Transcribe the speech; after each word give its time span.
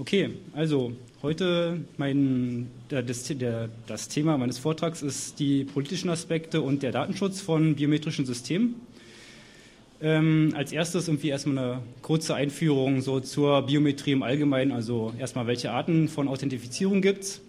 Okay, 0.00 0.30
also 0.54 0.92
heute 1.22 1.84
mein, 1.98 2.68
das, 2.88 3.24
der, 3.24 3.68
das, 3.86 4.08
Thema 4.08 4.38
meines 4.38 4.56
Vortrags 4.56 5.02
ist 5.02 5.38
die 5.38 5.64
politischen 5.64 6.08
Aspekte 6.08 6.62
und 6.62 6.82
der 6.82 6.90
Datenschutz 6.90 7.42
von 7.42 7.74
biometrischen 7.74 8.24
Systemen. 8.24 8.76
Ähm, 10.00 10.54
als 10.56 10.72
erstes 10.72 11.06
irgendwie 11.06 11.28
erstmal 11.28 11.58
eine 11.58 11.82
kurze 12.00 12.34
Einführung 12.34 13.02
so 13.02 13.20
zur 13.20 13.60
Biometrie 13.66 14.12
im 14.12 14.22
Allgemeinen, 14.22 14.72
also 14.72 15.12
erstmal 15.18 15.46
welche 15.46 15.70
Arten 15.70 16.08
von 16.08 16.28
Authentifizierung 16.28 17.02
gibt 17.02 17.24
es. 17.24 17.42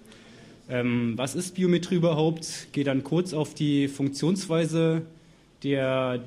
Ähm, 0.70 1.14
was 1.16 1.36
ist 1.36 1.56
Biometrie 1.56 1.96
überhaupt? 1.96 2.68
Gehe 2.74 2.84
dann 2.84 3.06
kurz 3.06 3.34
auf 3.34 3.54
die 3.54 3.88
Funktionsweise 3.88 5.04
der 5.64 6.22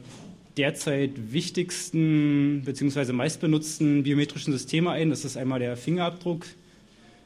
derzeit 0.57 1.33
wichtigsten 1.33 2.63
bzw. 2.65 3.13
meistbenutzten 3.13 4.03
biometrischen 4.03 4.53
Systeme 4.53 4.91
ein. 4.91 5.11
Das 5.11 5.25
ist 5.25 5.37
einmal 5.37 5.59
der 5.59 5.77
Fingerabdruck, 5.77 6.47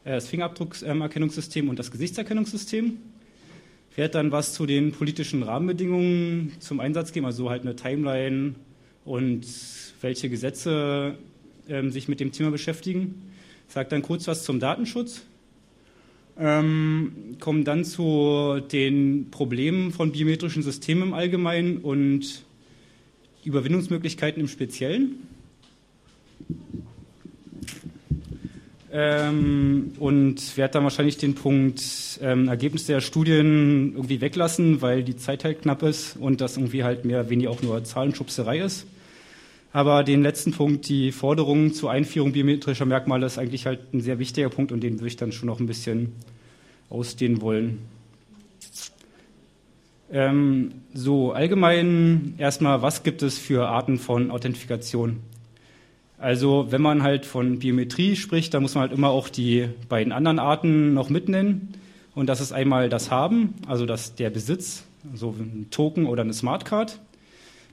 äh, 0.04 0.12
das 0.12 0.29
Fingerabdruckserkennungssystem 0.29 1.68
und 1.68 1.79
das 1.79 1.90
Gesichtserkennungssystem. 1.90 2.98
Ich 3.90 3.98
werde 3.98 4.12
dann 4.12 4.32
was 4.32 4.54
zu 4.54 4.64
den 4.64 4.93
politischen 4.93 5.43
Rahmenbedingungen 5.43 6.53
zum 6.61 6.80
Einsatz 6.80 7.12
geben, 7.12 7.26
also 7.26 7.50
halt 7.50 7.62
eine 7.62 7.76
Timeline 7.76 8.54
und 9.04 9.46
welche 10.00 10.31
Gesetze 10.31 11.18
ähm, 11.68 11.90
sich 11.90 12.08
mit 12.08 12.20
dem 12.20 12.32
Thema 12.32 12.50
beschäftigen. 12.50 13.22
Ich 13.67 13.75
sage 13.75 13.89
dann 13.90 14.03
kurz 14.03 14.26
was 14.26 14.45
zum 14.45 14.61
Datenschutz. 14.61 15.22
Ähm, 16.39 17.36
kommen 17.40 17.64
dann 17.64 17.84
zu 17.84 18.61
den 18.70 19.31
Problemen 19.31 19.90
von 19.90 20.12
biometrischen 20.12 20.62
Systemen 20.62 21.08
im 21.08 21.14
Allgemeinen 21.14 21.79
und 21.79 22.45
Überwindungsmöglichkeiten 23.48 24.40
im 24.40 24.48
Speziellen. 24.48 25.26
Ähm, 28.90 29.93
und 29.98 30.56
werde 30.56 30.72
dann 30.72 30.84
wahrscheinlich 30.84 31.18
den 31.18 31.34
Punkt 31.34 31.82
ähm, 32.22 32.48
Ergebnis 32.48 32.86
der 32.86 33.00
Studien 33.00 33.92
irgendwie 33.95 34.20
weglassen, 34.20 34.81
weil 34.81 35.03
die 35.03 35.17
Zeit 35.17 35.45
halt 35.45 35.62
knapp 35.62 35.83
ist 35.83 36.17
und 36.17 36.41
das 36.41 36.56
irgendwie 36.56 36.84
halt 36.84 37.05
mehr 37.05 37.20
oder 37.20 37.31
weniger 37.31 37.50
auch 37.50 37.61
nur 37.61 37.84
Zahlenschubserei 37.84 38.61
ist. 38.61 38.86
Aber 39.73 40.05
den 40.05 40.23
letzten 40.23 40.53
Punkt, 40.53 40.89
die 40.89 41.12
Forderung 41.12 41.75
zur 41.75 41.91
Einführung 41.91 42.33
biometrischer 42.33 42.86
Merkmale, 42.86 43.27
ist 43.27 43.39
eigentlich 43.39 43.67
halt 43.67 43.92
ein 43.92 44.01
sehr 44.01 44.19
wichtiger 44.19 44.48
Punkt 44.48 44.73
und 44.73 44.80
den 44.80 44.95
würde 44.95 45.08
ich 45.08 45.17
dann 45.17 45.33
schon 45.33 45.47
noch 45.48 45.61
ein 45.61 45.67
bisschen 45.67 46.12
ausdehnen 46.89 47.42
wollen. 47.42 47.78
Ähm, 50.11 50.73
so, 50.95 51.33
allgemein 51.33 52.34
erstmal, 52.39 52.83
was 52.83 53.03
gibt 53.03 53.23
es 53.23 53.39
für 53.39 53.69
Arten 53.69 53.98
von 53.98 54.31
Authentifikation? 54.31 55.20
Also, 56.19 56.67
wenn 56.70 56.83
man 56.83 57.03
halt 57.03 57.27
von 57.27 57.59
Biometrie 57.59 58.17
spricht, 58.17 58.55
dann 58.55 58.62
muss 58.62 58.75
man 58.75 58.83
halt 58.83 58.92
immer 58.92 59.11
auch 59.11 59.29
die 59.29 59.69
beiden 59.89 60.12
anderen 60.12 60.39
Arten 60.39 60.95
noch 60.95 61.11
mitnennen. 61.11 61.75
Und 62.14 62.27
das 62.27 62.41
ist 62.41 62.53
einmal 62.53 62.89
das 62.89 63.11
Haben, 63.11 63.55
also 63.69 63.86
das, 63.86 64.17
der 64.17 64.31
Besitz, 64.31 64.84
so 65.14 65.31
ein 65.39 65.69
Token 65.70 66.06
oder 66.06 66.23
eine 66.23 66.33
Smartcard, 66.33 66.98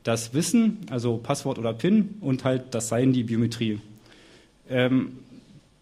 das 0.03 0.35
Wissen, 0.35 0.81
also 0.91 1.17
Passwort 1.17 1.57
oder 1.57 1.73
PIN 1.73 2.15
und 2.21 2.43
halt 2.43 2.75
das 2.75 2.89
Sein, 2.89 3.13
die 3.13 3.23
Biometrie. 3.23 3.79
Ähm, 4.69 5.13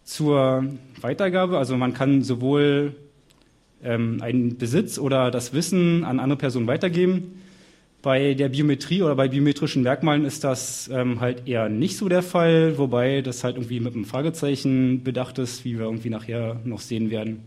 zur 0.04 0.64
Weitergabe, 1.00 1.58
also 1.58 1.76
man 1.76 1.92
kann 1.92 2.22
sowohl 2.22 2.94
ähm, 3.84 4.18
einen 4.20 4.56
Besitz 4.56 4.98
oder 4.98 5.30
das 5.30 5.52
Wissen 5.52 6.04
an 6.04 6.20
andere 6.20 6.38
Personen 6.38 6.66
weitergeben. 6.66 7.40
Bei 8.02 8.34
der 8.34 8.50
Biometrie 8.50 9.02
oder 9.02 9.14
bei 9.14 9.28
biometrischen 9.28 9.82
Merkmalen 9.82 10.26
ist 10.26 10.44
das 10.44 10.90
ähm, 10.92 11.20
halt 11.20 11.48
eher 11.48 11.70
nicht 11.70 11.96
so 11.96 12.08
der 12.08 12.22
Fall, 12.22 12.76
wobei 12.76 13.22
das 13.22 13.44
halt 13.44 13.56
irgendwie 13.56 13.80
mit 13.80 13.94
einem 13.94 14.04
Fragezeichen 14.04 15.02
bedacht 15.02 15.38
ist, 15.38 15.64
wie 15.64 15.78
wir 15.78 15.86
irgendwie 15.86 16.10
nachher 16.10 16.60
noch 16.64 16.80
sehen 16.80 17.10
werden. 17.10 17.44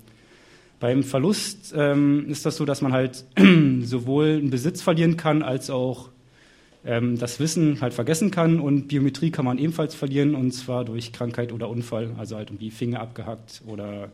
Beim 0.79 1.03
Verlust 1.03 1.73
ähm, 1.75 2.25
ist 2.29 2.45
das 2.45 2.57
so, 2.57 2.65
dass 2.65 2.81
man 2.81 2.91
halt 2.91 3.23
sowohl 3.81 4.37
einen 4.37 4.49
Besitz 4.49 4.81
verlieren 4.81 5.17
kann, 5.17 5.43
als 5.43 5.69
auch 5.69 6.09
ähm, 6.85 7.17
das 7.17 7.39
Wissen 7.39 7.81
halt 7.81 7.93
vergessen 7.93 8.31
kann. 8.31 8.59
Und 8.59 8.87
Biometrie 8.87 9.31
kann 9.31 9.45
man 9.45 9.57
ebenfalls 9.57 9.93
verlieren, 9.93 10.33
und 10.33 10.51
zwar 10.53 10.85
durch 10.85 11.13
Krankheit 11.13 11.51
oder 11.51 11.69
Unfall, 11.69 12.11
also 12.17 12.35
halt 12.35 12.49
irgendwie 12.49 12.71
Finger 12.71 12.99
abgehackt 13.01 13.61
oder 13.67 14.09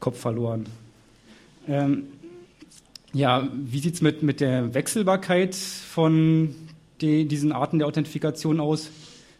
Kopf 0.00 0.18
verloren. 0.18 0.66
Ähm, 1.68 2.04
ja, 3.12 3.48
wie 3.52 3.80
sieht 3.80 3.94
es 3.94 4.02
mit, 4.02 4.22
mit 4.22 4.40
der 4.40 4.72
Wechselbarkeit 4.74 5.54
von 5.54 6.54
die, 7.00 7.26
diesen 7.26 7.52
Arten 7.52 7.78
der 7.78 7.88
Authentifikation 7.88 8.60
aus? 8.60 8.90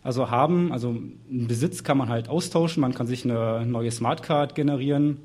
Also 0.02 0.30
haben, 0.30 0.72
also 0.72 0.88
einen 0.88 1.46
Besitz 1.46 1.84
kann 1.84 1.98
man 1.98 2.08
halt 2.08 2.28
austauschen, 2.28 2.80
man 2.80 2.94
kann 2.94 3.06
sich 3.06 3.24
eine 3.24 3.66
neue 3.66 3.90
Smartcard 3.90 4.54
generieren. 4.54 5.18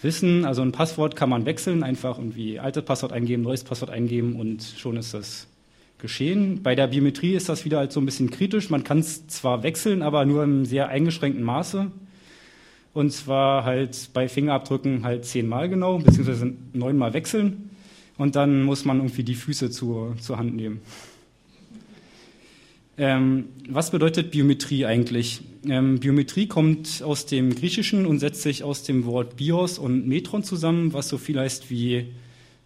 Wissen, 0.00 0.44
also 0.44 0.62
ein 0.62 0.72
Passwort 0.72 1.16
kann 1.16 1.30
man 1.30 1.46
wechseln, 1.46 1.82
einfach 1.82 2.18
irgendwie 2.18 2.58
altes 2.58 2.84
Passwort 2.84 3.12
eingeben, 3.12 3.42
neues 3.42 3.62
Passwort 3.64 3.90
eingeben 3.90 4.36
und 4.36 4.62
schon 4.76 4.96
ist 4.96 5.14
das 5.14 5.46
geschehen. 5.98 6.62
Bei 6.62 6.74
der 6.74 6.88
Biometrie 6.88 7.34
ist 7.34 7.48
das 7.48 7.64
wieder 7.64 7.78
halt 7.78 7.92
so 7.92 8.00
ein 8.00 8.06
bisschen 8.06 8.30
kritisch. 8.30 8.68
Man 8.68 8.84
kann 8.84 8.98
es 8.98 9.26
zwar 9.28 9.62
wechseln, 9.62 10.02
aber 10.02 10.24
nur 10.24 10.42
im 10.42 10.64
sehr 10.66 10.88
eingeschränkten 10.88 11.44
Maße. 11.44 11.90
Und 12.94 13.12
zwar 13.12 13.64
halt 13.64 14.10
bei 14.12 14.28
Fingerabdrücken 14.28 15.04
halt 15.04 15.24
zehnmal 15.24 15.68
genau, 15.68 15.98
beziehungsweise 15.98 16.52
neunmal 16.72 17.14
wechseln. 17.14 17.70
Und 18.18 18.36
dann 18.36 18.62
muss 18.62 18.84
man 18.84 18.98
irgendwie 18.98 19.24
die 19.24 19.34
Füße 19.34 19.70
zur, 19.70 20.16
zur 20.18 20.38
Hand 20.38 20.54
nehmen. 20.54 20.80
Ähm, 22.98 23.46
was 23.68 23.90
bedeutet 23.90 24.30
Biometrie 24.30 24.84
eigentlich? 24.84 25.40
Ähm, 25.66 25.98
Biometrie 25.98 26.46
kommt 26.46 27.02
aus 27.02 27.24
dem 27.24 27.54
Griechischen 27.54 28.04
und 28.04 28.18
setzt 28.18 28.42
sich 28.42 28.62
aus 28.62 28.82
dem 28.82 29.06
Wort 29.06 29.36
Bios 29.36 29.78
und 29.78 30.06
Metron 30.06 30.44
zusammen, 30.44 30.92
was 30.92 31.08
so 31.08 31.16
viel 31.16 31.38
heißt 31.38 31.70
wie 31.70 32.08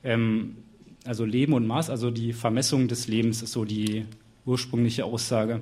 ähm, 0.03 0.57
also 1.05 1.25
Leben 1.25 1.53
und 1.53 1.67
Maß, 1.67 1.91
also 1.91 2.11
die 2.11 2.33
Vermessung 2.33 2.89
des 2.89 3.07
Lebens 3.07 3.43
ist 3.43 3.53
so 3.53 3.65
die 3.65 4.05
ursprüngliche 4.45 5.05
Aussage. 5.05 5.61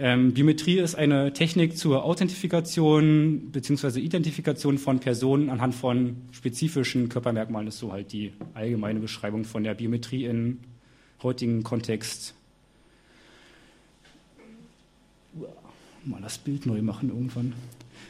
Ähm, 0.00 0.32
Biometrie 0.32 0.78
ist 0.78 0.94
eine 0.94 1.32
Technik 1.32 1.76
zur 1.76 2.04
Authentifikation 2.04 3.50
bzw. 3.50 3.98
Identifikation 3.98 4.78
von 4.78 5.00
Personen 5.00 5.50
anhand 5.50 5.74
von 5.74 6.16
spezifischen 6.30 7.08
Körpermerkmalen. 7.08 7.66
Das 7.66 7.74
ist 7.74 7.80
so 7.80 7.90
halt 7.90 8.12
die 8.12 8.32
allgemeine 8.54 9.00
Beschreibung 9.00 9.44
von 9.44 9.64
der 9.64 9.74
Biometrie 9.74 10.26
im 10.26 10.60
heutigen 11.20 11.64
Kontext. 11.64 12.34
Mal 16.04 16.20
das 16.22 16.38
Bild 16.38 16.64
neu 16.64 16.80
machen 16.80 17.08
irgendwann. 17.08 17.54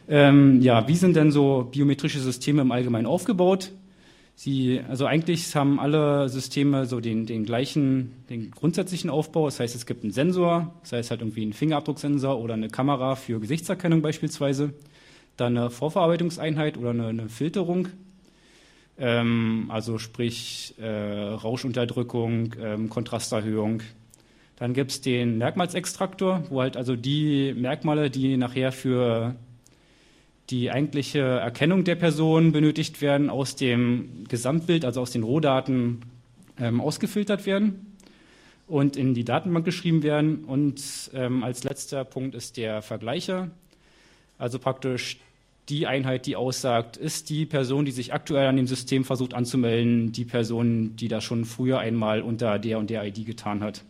Ähm, 0.08 0.60
ja, 0.60 0.86
wie 0.88 0.94
sind 0.94 1.16
denn 1.16 1.32
so 1.32 1.68
biometrische 1.72 2.20
Systeme 2.20 2.60
im 2.60 2.70
Allgemeinen 2.70 3.06
aufgebaut? 3.06 3.72
Sie, 4.40 4.80
also 4.88 5.04
eigentlich 5.04 5.52
haben 5.56 5.80
alle 5.80 6.28
Systeme 6.28 6.86
so 6.86 7.00
den, 7.00 7.26
den 7.26 7.44
gleichen, 7.44 8.14
den 8.30 8.52
grundsätzlichen 8.52 9.10
Aufbau. 9.10 9.46
Das 9.46 9.58
heißt, 9.58 9.74
es 9.74 9.84
gibt 9.84 10.04
einen 10.04 10.12
Sensor, 10.12 10.72
sei 10.84 11.00
es 11.00 11.10
halt 11.10 11.22
irgendwie 11.22 11.44
ein 11.44 11.52
Fingerabdrucksensor 11.52 12.38
oder 12.38 12.54
eine 12.54 12.68
Kamera 12.68 13.16
für 13.16 13.40
Gesichtserkennung 13.40 14.00
beispielsweise. 14.00 14.74
Dann 15.36 15.58
eine 15.58 15.70
Vorverarbeitungseinheit 15.70 16.78
oder 16.78 16.90
eine, 16.90 17.08
eine 17.08 17.28
Filterung. 17.28 17.88
Ähm, 18.96 19.66
also 19.70 19.98
sprich 19.98 20.76
äh, 20.78 20.86
Rauschunterdrückung, 20.86 22.54
ähm, 22.62 22.88
Kontrasterhöhung. 22.90 23.82
Dann 24.54 24.72
gibt 24.72 24.92
es 24.92 25.00
den 25.00 25.38
Merkmalsextraktor, 25.38 26.44
wo 26.48 26.60
halt 26.60 26.76
also 26.76 26.94
die 26.94 27.54
Merkmale, 27.54 28.08
die 28.08 28.36
nachher 28.36 28.70
für 28.70 29.34
die 30.50 30.70
eigentliche 30.70 31.20
Erkennung 31.20 31.84
der 31.84 31.94
Person 31.94 32.52
benötigt 32.52 33.00
werden, 33.02 33.28
aus 33.28 33.56
dem 33.56 34.24
Gesamtbild, 34.28 34.84
also 34.84 35.00
aus 35.02 35.10
den 35.10 35.22
Rohdaten, 35.22 36.02
ähm, 36.58 36.80
ausgefiltert 36.80 37.46
werden 37.46 37.94
und 38.66 38.96
in 38.96 39.14
die 39.14 39.24
Datenbank 39.24 39.64
geschrieben 39.64 40.02
werden. 40.02 40.44
Und 40.44 41.10
ähm, 41.14 41.42
als 41.42 41.64
letzter 41.64 42.04
Punkt 42.04 42.34
ist 42.34 42.56
der 42.56 42.82
Vergleicher, 42.82 43.50
also 44.38 44.58
praktisch 44.58 45.18
die 45.68 45.86
Einheit, 45.86 46.24
die 46.24 46.36
aussagt, 46.36 46.96
ist 46.96 47.28
die 47.28 47.44
Person, 47.44 47.84
die 47.84 47.90
sich 47.90 48.14
aktuell 48.14 48.46
an 48.46 48.56
dem 48.56 48.66
System 48.66 49.04
versucht 49.04 49.34
anzumelden, 49.34 50.12
die 50.12 50.24
Person, 50.24 50.96
die 50.96 51.08
das 51.08 51.24
schon 51.24 51.44
früher 51.44 51.78
einmal 51.78 52.22
unter 52.22 52.58
der 52.58 52.78
und 52.78 52.88
der 52.88 53.04
ID 53.04 53.26
getan 53.26 53.62
hat. 53.62 53.84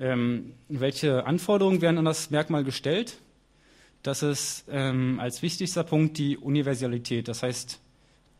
Ähm, 0.00 0.52
welche 0.68 1.26
Anforderungen 1.26 1.80
werden 1.80 1.98
an 1.98 2.04
das 2.04 2.30
Merkmal 2.30 2.64
gestellt? 2.64 3.18
Das 4.04 4.22
ist 4.22 4.64
ähm, 4.70 5.18
als 5.18 5.40
wichtigster 5.40 5.82
Punkt 5.82 6.18
die 6.18 6.36
Universalität. 6.36 7.26
Das 7.26 7.42
heißt, 7.42 7.80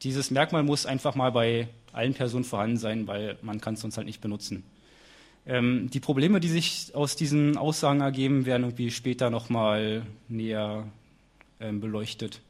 dieses 0.03 0.31
Merkmal 0.31 0.63
muss 0.63 0.85
einfach 0.85 1.15
mal 1.15 1.33
bei 1.33 1.69
allen 1.93 2.13
Personen 2.13 2.45
vorhanden 2.45 2.77
sein, 2.77 3.07
weil 3.09 3.39
man 3.41 3.63
kann 3.63 3.75
es 3.75 3.81
sonst 3.81 3.97
halt 3.97 4.07
nicht 4.07 4.21
benutzen. 4.21 4.63
Ähm, 5.47 5.89
die 5.91 6.01
Probleme, 6.01 6.39
die 6.39 6.49
sich 6.49 6.95
aus 6.95 7.17
diesen 7.17 7.57
Aussagen 7.57 8.03
ergeben, 8.03 8.45
werden 8.45 8.65
irgendwie 8.65 8.91
später 8.91 9.31
nochmal 9.31 10.03
näher 10.29 10.87
ähm, 11.61 11.81
beleuchtet. 11.81 12.43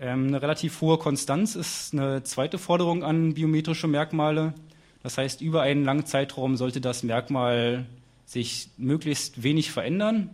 Ähm, 0.00 0.28
eine 0.28 0.40
relativ 0.40 0.80
hohe 0.80 0.96
Konstanz 0.96 1.54
ist 1.54 1.92
eine 1.92 2.22
zweite 2.22 2.56
Forderung 2.56 3.04
an 3.04 3.34
biometrische 3.34 3.86
Merkmale. 3.86 4.54
Das 5.02 5.18
heißt, 5.18 5.42
über 5.42 5.60
einen 5.60 5.84
langen 5.84 6.06
Zeitraum 6.06 6.56
sollte 6.56 6.80
das 6.80 7.02
Merkmal 7.02 7.84
sich 8.24 8.70
möglichst 8.78 9.42
wenig 9.42 9.70
verändern 9.70 10.30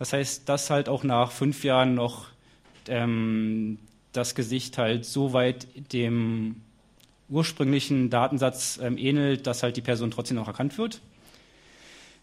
Das 0.00 0.14
heißt, 0.14 0.48
dass 0.48 0.70
halt 0.70 0.88
auch 0.88 1.04
nach 1.04 1.30
fünf 1.30 1.62
Jahren 1.62 1.94
noch 1.94 2.28
ähm, 2.88 3.78
das 4.12 4.34
Gesicht 4.34 4.78
halt 4.78 5.04
so 5.04 5.34
weit 5.34 5.68
dem 5.92 6.62
ursprünglichen 7.28 8.08
Datensatz 8.08 8.80
ähm, 8.82 8.96
ähnelt, 8.96 9.46
dass 9.46 9.62
halt 9.62 9.76
die 9.76 9.82
Person 9.82 10.10
trotzdem 10.10 10.38
noch 10.38 10.48
erkannt 10.48 10.78
wird. 10.78 11.02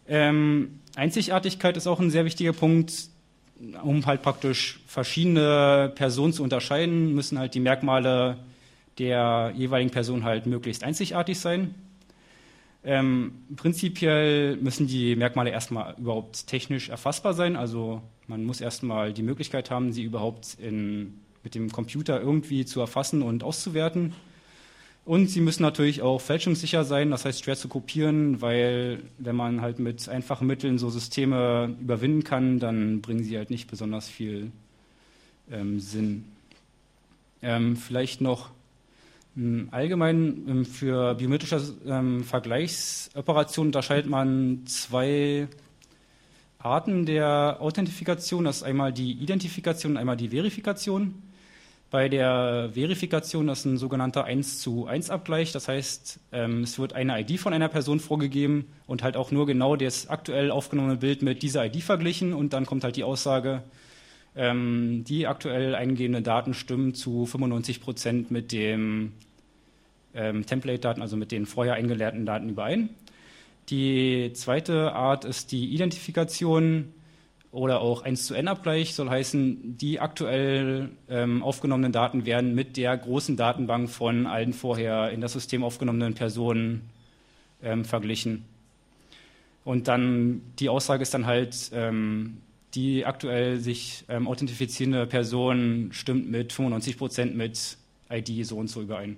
Ähm, 0.08 0.80
Einzigartigkeit 0.96 1.76
ist 1.76 1.86
auch 1.86 2.00
ein 2.00 2.10
sehr 2.10 2.24
wichtiger 2.24 2.52
Punkt. 2.52 2.92
Um 3.82 4.06
halt 4.06 4.22
praktisch 4.22 4.80
verschiedene 4.88 5.92
Personen 5.94 6.32
zu 6.32 6.42
unterscheiden, 6.42 7.14
müssen 7.14 7.38
halt 7.38 7.54
die 7.54 7.60
Merkmale 7.60 8.38
der 8.98 9.52
jeweiligen 9.54 9.90
Person 9.90 10.24
halt 10.24 10.46
möglichst 10.46 10.82
einzigartig 10.82 11.38
sein. 11.38 11.76
Ähm, 12.84 13.32
prinzipiell 13.56 14.56
müssen 14.56 14.86
die 14.86 15.16
Merkmale 15.16 15.50
erstmal 15.50 15.94
überhaupt 15.98 16.46
technisch 16.46 16.88
erfassbar 16.88 17.34
sein. 17.34 17.56
Also 17.56 18.02
man 18.26 18.44
muss 18.44 18.60
erstmal 18.60 19.12
die 19.12 19.22
Möglichkeit 19.22 19.70
haben, 19.70 19.92
sie 19.92 20.04
überhaupt 20.04 20.56
in, 20.60 21.20
mit 21.42 21.54
dem 21.54 21.72
Computer 21.72 22.20
irgendwie 22.20 22.64
zu 22.64 22.80
erfassen 22.80 23.22
und 23.22 23.42
auszuwerten. 23.42 24.14
Und 25.04 25.30
sie 25.30 25.40
müssen 25.40 25.62
natürlich 25.62 26.02
auch 26.02 26.20
fälschungssicher 26.20 26.84
sein, 26.84 27.10
das 27.10 27.24
heißt 27.24 27.42
schwer 27.42 27.56
zu 27.56 27.68
kopieren, 27.68 28.42
weil 28.42 29.02
wenn 29.16 29.34
man 29.34 29.62
halt 29.62 29.78
mit 29.78 30.06
einfachen 30.06 30.46
Mitteln 30.46 30.76
so 30.76 30.90
Systeme 30.90 31.74
überwinden 31.80 32.24
kann, 32.24 32.58
dann 32.58 33.00
bringen 33.00 33.24
sie 33.24 33.38
halt 33.38 33.48
nicht 33.48 33.70
besonders 33.70 34.06
viel 34.06 34.52
ähm, 35.50 35.80
Sinn. 35.80 36.26
Ähm, 37.40 37.76
vielleicht 37.76 38.20
noch 38.20 38.50
allgemein 39.70 40.44
ähm, 40.48 40.64
für 40.64 41.14
biometrische 41.14 41.60
ähm, 41.86 42.24
Vergleichsoperationen 42.24 43.68
unterscheidet 43.68 44.10
man 44.10 44.66
zwei 44.66 45.48
Arten 46.58 47.06
der 47.06 47.58
Authentifikation. 47.60 48.44
Das 48.44 48.58
ist 48.58 48.62
einmal 48.64 48.92
die 48.92 49.12
Identifikation 49.12 49.92
und 49.92 49.98
einmal 49.98 50.16
die 50.16 50.30
Verifikation. 50.30 51.22
Bei 51.90 52.10
der 52.10 52.70
Verifikation 52.74 53.48
ist 53.48 53.64
ein 53.64 53.78
sogenannter 53.78 54.24
1 54.24 54.60
zu 54.60 54.86
1 54.86 55.08
Abgleich. 55.08 55.52
Das 55.52 55.68
heißt, 55.68 56.20
ähm, 56.32 56.62
es 56.62 56.78
wird 56.78 56.92
eine 56.92 57.18
ID 57.20 57.40
von 57.40 57.54
einer 57.54 57.68
Person 57.68 57.98
vorgegeben 57.98 58.66
und 58.86 59.02
halt 59.02 59.16
auch 59.16 59.30
nur 59.30 59.46
genau 59.46 59.74
das 59.74 60.08
aktuell 60.08 60.50
aufgenommene 60.50 60.96
Bild 60.96 61.22
mit 61.22 61.42
dieser 61.42 61.64
ID 61.64 61.82
verglichen 61.82 62.34
und 62.34 62.52
dann 62.52 62.66
kommt 62.66 62.84
halt 62.84 62.96
die 62.96 63.04
Aussage, 63.04 63.62
ähm, 64.38 65.04
die 65.04 65.26
aktuell 65.26 65.74
eingehenden 65.74 66.22
Daten 66.22 66.54
stimmen 66.54 66.94
zu 66.94 67.26
95 67.26 67.82
Prozent 67.82 68.30
mit 68.30 68.52
dem 68.52 69.12
ähm, 70.14 70.46
Template-Daten, 70.46 71.02
also 71.02 71.16
mit 71.16 71.32
den 71.32 71.44
vorher 71.44 71.74
eingelernten 71.74 72.24
Daten 72.24 72.48
überein. 72.48 72.88
Die 73.68 74.30
zweite 74.32 74.92
Art 74.92 75.24
ist 75.24 75.52
die 75.52 75.74
Identifikation 75.74 76.94
oder 77.50 77.80
auch 77.80 78.02
1 78.02 78.26
zu 78.26 78.34
N-Abgleich 78.34 78.94
soll 78.94 79.10
heißen, 79.10 79.76
die 79.76 80.00
aktuell 80.00 80.90
ähm, 81.10 81.42
aufgenommenen 81.42 81.92
Daten 81.92 82.24
werden 82.24 82.54
mit 82.54 82.76
der 82.76 82.96
großen 82.96 83.36
Datenbank 83.36 83.90
von 83.90 84.26
allen 84.26 84.52
vorher 84.52 85.10
in 85.10 85.20
das 85.20 85.32
System 85.32 85.64
aufgenommenen 85.64 86.14
Personen 86.14 86.82
ähm, 87.62 87.84
verglichen. 87.84 88.44
Und 89.64 89.88
dann 89.88 90.42
die 90.60 90.68
Aussage 90.68 91.02
ist 91.02 91.12
dann 91.12 91.26
halt, 91.26 91.70
ähm, 91.74 92.38
die 92.78 93.04
aktuell 93.04 93.58
sich 93.58 94.04
ähm, 94.08 94.28
authentifizierende 94.28 95.04
Person 95.06 95.88
stimmt 95.90 96.30
mit 96.30 96.52
95 96.52 96.96
Prozent 96.96 97.36
mit 97.36 97.76
ID 98.08 98.46
so 98.46 98.56
und 98.56 98.68
so 98.68 98.80
überein. 98.80 99.16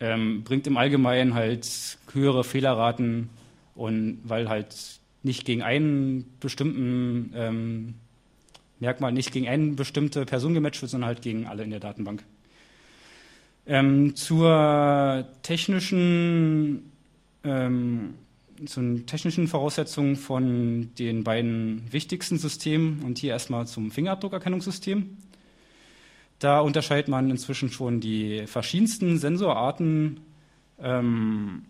Ähm, 0.00 0.44
bringt 0.44 0.66
im 0.66 0.78
Allgemeinen 0.78 1.34
halt 1.34 1.98
höhere 2.12 2.42
Fehlerraten 2.42 3.28
und 3.74 4.20
weil 4.24 4.48
halt 4.48 4.74
nicht 5.22 5.44
gegen 5.44 5.62
einen 5.62 6.24
bestimmten 6.40 7.32
ähm, 7.36 7.94
Merkmal, 8.80 9.12
nicht 9.12 9.30
gegen 9.30 9.46
eine 9.46 9.72
bestimmte 9.74 10.24
Person 10.24 10.54
gematcht 10.54 10.80
wird, 10.80 10.90
sondern 10.90 11.08
halt 11.08 11.22
gegen 11.22 11.46
alle 11.46 11.64
in 11.64 11.70
der 11.70 11.80
Datenbank. 11.80 12.24
Ähm, 13.66 14.16
zur 14.16 15.28
technischen 15.42 16.90
ähm, 17.44 18.14
zu 18.66 18.80
den 18.80 19.06
technischen 19.06 19.48
Voraussetzungen 19.48 20.16
von 20.16 20.90
den 20.98 21.24
beiden 21.24 21.82
wichtigsten 21.92 22.38
Systemen 22.38 23.02
und 23.04 23.18
hier 23.18 23.32
erstmal 23.32 23.66
zum 23.66 23.90
Fingerabdruckerkennungssystem. 23.90 25.16
Da 26.38 26.60
unterscheidet 26.60 27.08
man 27.08 27.30
inzwischen 27.30 27.70
schon 27.70 28.00
die 28.00 28.46
verschiedensten 28.46 29.18
Sensorarten. 29.18 30.20
Ähm, 30.80 31.62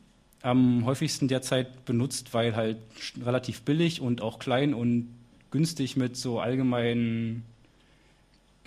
am 0.43 0.85
häufigsten 0.85 1.29
derzeit 1.29 1.85
benutzt, 1.85 2.35
weil 2.35 2.57
halt 2.57 2.79
relativ 3.25 3.63
billig 3.63 4.01
und 4.01 4.23
auch 4.23 4.39
klein 4.39 4.75
und 4.75 5.09
günstig 5.51 5.97
mit 5.97 6.17
so 6.17 6.41
allgemeinen 6.41 7.45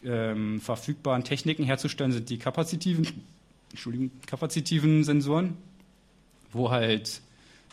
ähm, 0.04 0.62
verfügbaren 0.62 1.24
Techniken 1.24 1.64
herzustellen 1.64 2.12
sind 2.12 2.30
die 2.30 2.38
kapazitiven, 2.38 3.08
Entschuldigung, 3.72 4.12
kapazitiven 4.26 5.04
Sensoren, 5.04 5.58
wo 6.54 6.72
halt 6.72 7.22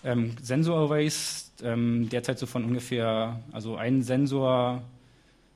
ähm, 0.04 0.34
Sensor-Arrays 0.40 1.52
ähm, 1.62 2.08
derzeit 2.08 2.38
so 2.38 2.46
von 2.46 2.64
ungefähr, 2.64 3.40
also 3.52 3.76
ein 3.76 4.02
Sensor 4.02 4.82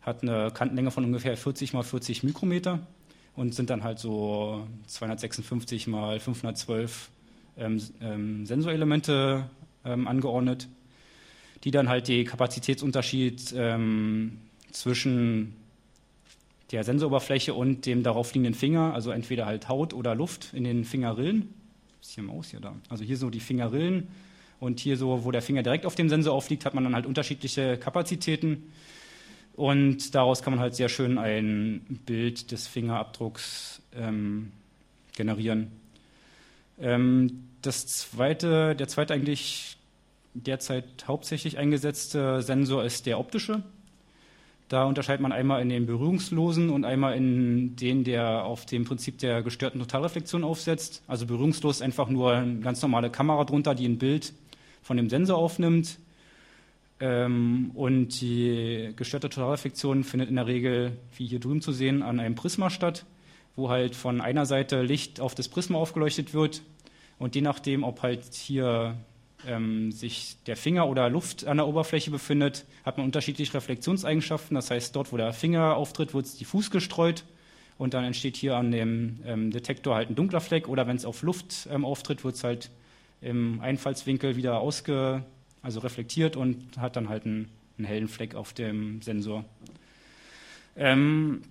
hat 0.03 0.23
eine 0.23 0.51
Kantenlänge 0.53 0.91
von 0.91 1.05
ungefähr 1.05 1.37
40 1.37 1.73
mal 1.73 1.83
40 1.83 2.23
Mikrometer 2.23 2.87
und 3.35 3.55
sind 3.55 3.71
dann 3.71 3.83
halt 3.83 3.99
so 3.99 4.67
256 4.87 5.89
mal 5.89 6.21
512 6.21 7.11
ähm, 7.59 7.83
ähm, 8.01 8.47
Sensorelemente 8.47 9.51
ähm, 9.85 10.07
angeordnet, 10.07 10.69
die 11.65 11.71
dann 11.71 11.89
halt 11.89 12.09
die 12.09 12.25
Kapazitätsunterschied 12.25 13.53
ähm, 13.57 14.39
zwischen 14.71 15.57
der 16.73 16.85
Sensoroberfläche 16.85 17.55
und 17.55 17.87
dem 17.87 18.03
darauf 18.03 18.35
liegenden 18.35 18.55
Finger, 18.55 18.93
also 18.95 19.11
entweder 19.11 19.47
halt 19.47 19.69
Haut 19.69 19.93
oder 19.93 20.15
Luft 20.15 20.53
in 20.53 20.65
den 20.65 20.85
Fingerrillen, 20.85 21.55
ist 22.01 22.13
hier 22.13 22.25
Maus? 22.25 22.51
Hier 22.51 22.61
da, 22.61 22.75
also 22.89 23.05
hier 23.05 23.17
so 23.17 23.31
die 23.31 23.41
Fingerrillen 23.41 24.09
und 24.61 24.81
hier 24.81 24.97
so, 24.97 25.25
wo 25.25 25.31
der 25.31 25.43
Finger 25.43 25.63
direkt 25.63 25.87
auf 25.87 25.95
dem 25.95 26.09
Sensor 26.09 26.35
aufliegt, 26.35 26.65
hat 26.65 26.75
man 26.75 26.85
dann 26.85 26.95
halt 26.95 27.07
unterschiedliche 27.07 27.77
Kapazitäten 27.77 28.65
und 29.57 30.15
daraus 30.15 30.43
kann 30.43 30.53
man 30.53 30.61
halt 30.61 30.75
sehr 30.75 30.91
schön 30.91 31.19
ein 31.19 32.01
Bild 32.05 32.53
des 32.53 32.67
Fingerabdrucks 32.67 33.81
ähm, 33.97 34.53
generieren. 35.17 35.71
Ähm, 36.79 37.45
das 37.63 37.87
zweite, 37.87 38.77
der 38.77 38.87
zweite 38.87 39.15
eigentlich 39.15 39.79
derzeit 40.35 40.85
hauptsächlich 41.09 41.57
eingesetzte 41.57 42.43
Sensor 42.43 42.85
ist 42.85 43.07
der 43.07 43.19
optische. 43.19 43.63
Da 44.69 44.85
unterscheidet 44.85 45.23
man 45.23 45.33
einmal 45.33 45.63
in 45.63 45.69
den 45.69 45.87
berührungslosen 45.87 46.71
und 46.71 46.85
einmal 46.85 47.17
in 47.17 47.77
den, 47.77 48.05
der 48.05 48.45
auf 48.45 48.67
dem 48.67 48.85
Prinzip 48.85 49.19
der 49.19 49.43
gestörten 49.43 49.81
Totalreflexion 49.81 50.45
aufsetzt. 50.45 51.03
Also 51.07 51.25
berührungslos 51.25 51.81
einfach 51.81 52.09
nur 52.09 52.35
eine 52.35 52.61
ganz 52.61 52.83
normale 52.83 53.09
Kamera 53.09 53.45
drunter, 53.45 53.75
die 53.75 53.87
ein 53.87 53.99
Bild 53.99 54.35
von 54.87 54.97
dem 54.97 55.11
Sensor 55.11 55.37
aufnimmt. 55.37 55.99
Ähm, 57.01 57.73
und 57.75 58.21
die 58.21 58.93
gestörte 58.95 59.29
Totalreflexion 59.29 60.05
findet 60.05 60.31
in 60.31 60.37
der 60.37 60.47
Regel, 60.47 60.93
wie 61.17 61.27
hier 61.27 61.41
drüben 61.41 61.61
zu 61.61 61.73
sehen, 61.73 62.03
an 62.03 62.21
einem 62.21 62.37
Prisma 62.37 62.71
statt, 62.71 63.05
wo 63.57 63.69
halt 63.69 63.97
von 63.97 64.21
einer 64.21 64.47
Seite 64.47 64.83
Licht 64.83 65.21
auf 65.21 65.35
das 65.35 65.49
Prisma 65.49 65.77
aufgeleuchtet 65.77 66.33
wird 66.33 66.63
und 67.19 67.35
je 67.35 67.43
nachdem, 67.43 67.83
ob 67.83 68.03
halt 68.03 68.33
hier 68.33 68.97
ähm, 69.47 69.91
sich 69.91 70.37
der 70.47 70.57
Finger 70.57 70.89
oder 70.89 71.11
Luft 71.11 71.47
an 71.47 71.57
der 71.57 71.67
Oberfläche 71.67 72.11
befindet, 72.11 72.65
hat 72.85 72.97
man 72.97 73.07
unterschiedliche 73.07 73.55
Reflexionseigenschaften. 73.55 74.55
Das 74.55 74.71
heißt, 74.71 74.95
dort, 74.95 75.13
wo 75.13 75.17
der 75.17 75.33
Finger 75.33 75.77
auftritt, 75.77 76.15
wird 76.15 76.41
diffus 76.41 76.71
gestreut 76.71 77.25
und 77.77 77.93
dann 77.93 78.05
entsteht 78.05 78.37
hier 78.37 78.57
an 78.57 78.71
dem 78.71 79.19
ähm, 79.27 79.51
Detektor 79.51 79.97
halt 79.97 80.11
ein 80.11 80.15
dunkler 80.15 80.41
Fleck 80.41 80.69
oder 80.69 80.87
wenn 80.87 80.97
es 80.97 81.05
auf 81.05 81.23
Luft 81.23 81.69
ähm, 81.71 81.85
auftritt, 81.85 82.25
wird 82.25 82.37
es 82.37 82.45
halt 82.45 82.71
im 83.21 83.61
Einfallswinkel 83.61 84.37
wieder 84.37 84.61
ausge, 84.61 85.25
also 85.63 85.81
reflektiert 85.81 86.37
und 86.37 86.79
hat 86.79 86.97
dann 86.97 87.09
halt 87.09 87.25
einen, 87.25 87.49
einen 87.79 87.87
hellen 87.87 88.09
Fleck 88.09 88.35
auf 88.35 88.53
dem 88.53 89.03
Sensor. 89.03 89.45
Ähm, 90.77 91.43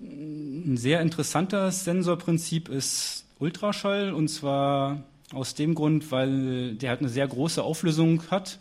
ein 0.00 0.76
sehr 0.76 1.00
interessantes 1.00 1.84
Sensorprinzip 1.84 2.68
ist 2.68 3.26
Ultraschall 3.38 4.12
und 4.12 4.28
zwar 4.28 5.02
aus 5.32 5.54
dem 5.54 5.74
Grund, 5.74 6.10
weil 6.10 6.74
der 6.74 6.90
halt 6.90 7.00
eine 7.00 7.08
sehr 7.08 7.26
große 7.26 7.62
Auflösung 7.62 8.22
hat 8.30 8.58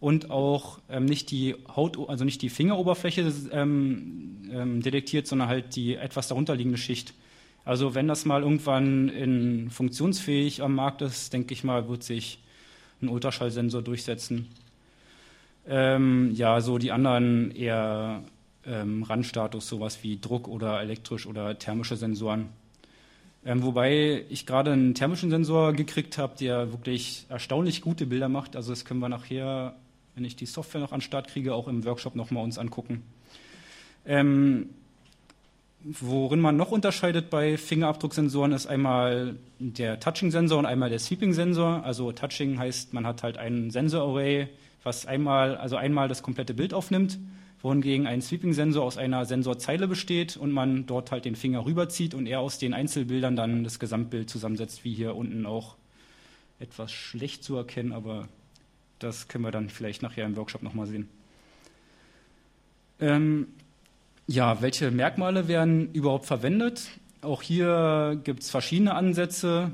und 0.00 0.30
auch 0.30 0.78
ähm, 0.88 1.04
nicht 1.04 1.30
die 1.30 1.54
Haut, 1.74 1.98
also 2.08 2.24
nicht 2.24 2.42
die 2.42 2.50
Fingeroberfläche 2.50 3.32
ähm, 3.52 4.42
ähm, 4.50 4.82
detektiert, 4.82 5.26
sondern 5.26 5.48
halt 5.48 5.76
die 5.76 5.96
etwas 5.96 6.28
darunter 6.28 6.54
liegende 6.54 6.78
Schicht. 6.78 7.14
Also 7.68 7.94
wenn 7.94 8.08
das 8.08 8.24
mal 8.24 8.42
irgendwann 8.42 9.10
in 9.10 9.68
funktionsfähig 9.68 10.62
am 10.62 10.74
Markt 10.74 11.02
ist, 11.02 11.34
denke 11.34 11.52
ich 11.52 11.64
mal, 11.64 11.86
wird 11.86 12.02
sich 12.02 12.38
ein 13.02 13.10
Ultraschallsensor 13.10 13.82
durchsetzen. 13.82 14.48
Ähm, 15.66 16.30
ja, 16.32 16.62
so 16.62 16.78
die 16.78 16.92
anderen 16.92 17.50
eher 17.50 18.22
ähm, 18.64 19.02
Randstatus, 19.02 19.68
sowas 19.68 20.02
wie 20.02 20.18
Druck 20.18 20.48
oder 20.48 20.80
elektrisch 20.80 21.26
oder 21.26 21.58
thermische 21.58 21.96
Sensoren. 21.96 22.48
Ähm, 23.44 23.62
wobei 23.62 24.24
ich 24.30 24.46
gerade 24.46 24.72
einen 24.72 24.94
thermischen 24.94 25.28
Sensor 25.28 25.74
gekriegt 25.74 26.16
habe, 26.16 26.38
der 26.40 26.72
wirklich 26.72 27.26
erstaunlich 27.28 27.82
gute 27.82 28.06
Bilder 28.06 28.30
macht. 28.30 28.56
Also 28.56 28.72
das 28.72 28.86
können 28.86 29.00
wir 29.00 29.10
nachher 29.10 29.74
wenn 30.18 30.24
ich 30.24 30.34
die 30.34 30.46
Software 30.46 30.80
noch 30.80 30.90
an 30.90 30.98
den 30.98 31.02
Start 31.04 31.28
kriege, 31.28 31.54
auch 31.54 31.68
im 31.68 31.84
Workshop 31.84 32.16
nochmal 32.16 32.42
uns 32.42 32.58
angucken. 32.58 33.04
Ähm, 34.04 34.70
worin 35.84 36.40
man 36.40 36.56
noch 36.56 36.70
unterscheidet 36.70 37.30
bei 37.30 37.56
Fingerabdrucksensoren 37.56 38.52
ist 38.52 38.66
einmal 38.66 39.36
der 39.58 40.00
Touching-Sensor 40.00 40.58
und 40.58 40.66
einmal 40.66 40.90
der 40.90 40.98
Sweeping-Sensor. 40.98 41.84
Also 41.84 42.12
Touching 42.12 42.58
heißt, 42.58 42.92
man 42.94 43.06
hat 43.06 43.22
halt 43.22 43.38
ein 43.38 43.70
Sensor-Array, 43.70 44.48
was 44.82 45.06
einmal, 45.06 45.56
also 45.56 45.76
einmal 45.76 46.08
das 46.08 46.22
komplette 46.22 46.54
Bild 46.54 46.74
aufnimmt, 46.74 47.18
wohingegen 47.62 48.06
ein 48.06 48.22
Sweeping-Sensor 48.22 48.84
aus 48.84 48.98
einer 48.98 49.24
Sensorzeile 49.24 49.86
besteht 49.88 50.36
und 50.36 50.52
man 50.52 50.86
dort 50.86 51.12
halt 51.12 51.24
den 51.24 51.36
Finger 51.36 51.64
rüberzieht 51.64 52.14
und 52.14 52.26
er 52.26 52.40
aus 52.40 52.58
den 52.58 52.74
Einzelbildern 52.74 53.36
dann 53.36 53.64
das 53.64 53.78
Gesamtbild 53.78 54.28
zusammensetzt, 54.28 54.84
wie 54.84 54.94
hier 54.94 55.14
unten 55.14 55.46
auch 55.46 55.76
etwas 56.60 56.90
schlecht 56.90 57.44
zu 57.44 57.56
erkennen, 57.56 57.92
aber 57.92 58.28
das 58.98 59.28
können 59.28 59.44
wir 59.44 59.52
dann 59.52 59.68
vielleicht 59.68 60.02
nachher 60.02 60.26
im 60.26 60.36
Workshop 60.36 60.62
nochmal 60.62 60.86
sehen. 60.86 61.08
Ähm, 63.00 63.46
ja, 64.28 64.60
welche 64.60 64.90
Merkmale 64.90 65.48
werden 65.48 65.90
überhaupt 65.94 66.26
verwendet? 66.26 66.88
Auch 67.22 67.42
hier 67.42 68.20
gibt 68.22 68.42
es 68.42 68.50
verschiedene 68.50 68.94
Ansätze. 68.94 69.72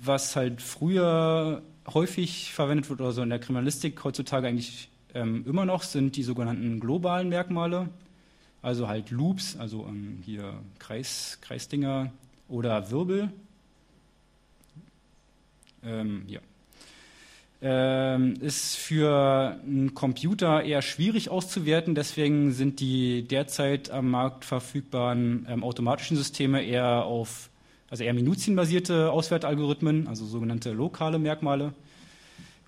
Was 0.00 0.36
halt 0.36 0.62
früher 0.62 1.62
häufig 1.92 2.52
verwendet 2.54 2.88
wird, 2.88 3.00
oder 3.00 3.10
so 3.10 3.22
in 3.22 3.30
der 3.30 3.40
Kriminalistik 3.40 4.02
heutzutage 4.04 4.46
eigentlich 4.46 4.88
ähm, 5.14 5.44
immer 5.48 5.64
noch, 5.64 5.82
sind 5.82 6.14
die 6.14 6.22
sogenannten 6.22 6.78
globalen 6.78 7.28
Merkmale. 7.28 7.88
Also 8.62 8.86
halt 8.86 9.10
Loops, 9.10 9.56
also 9.56 9.84
ähm, 9.88 10.22
hier 10.24 10.54
Kreis, 10.78 11.38
Kreisdinger 11.40 12.12
oder 12.48 12.92
Wirbel. 12.92 13.32
Ähm, 15.82 16.22
ja 16.28 16.40
ist 17.60 18.76
für 18.76 19.58
einen 19.64 19.92
Computer 19.94 20.62
eher 20.62 20.80
schwierig 20.80 21.28
auszuwerten. 21.28 21.96
Deswegen 21.96 22.52
sind 22.52 22.78
die 22.78 23.26
derzeit 23.26 23.90
am 23.90 24.10
Markt 24.10 24.44
verfügbaren 24.44 25.44
ähm, 25.50 25.64
automatischen 25.64 26.16
Systeme 26.16 26.62
eher 26.62 27.04
auf, 27.04 27.50
also 27.90 28.04
eher 28.04 28.14
minuzienbasierte 28.14 29.10
Auswertalgorithmen, 29.10 30.06
also 30.06 30.24
sogenannte 30.24 30.72
lokale 30.72 31.18
Merkmale. 31.18 31.74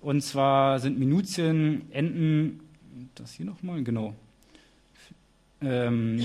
Und 0.01 0.23
zwar 0.23 0.79
sind 0.79 0.99
Minutien 0.99 1.83
enden, 1.91 2.59
das 3.15 3.31
hier 3.33 3.45
nochmal, 3.45 3.83
genau. 3.83 4.13
Ähm, 5.61 6.21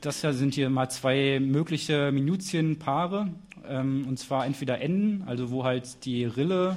das 0.00 0.20
sind 0.22 0.54
hier 0.54 0.70
mal 0.70 0.88
zwei 0.88 1.38
mögliche 1.40 2.12
Minutienpaare, 2.12 3.28
ähm, 3.68 4.06
und 4.08 4.18
zwar 4.18 4.46
entweder 4.46 4.80
Enden, 4.80 5.24
also 5.26 5.50
wo 5.50 5.64
halt 5.64 6.04
die 6.06 6.24
Rille 6.24 6.76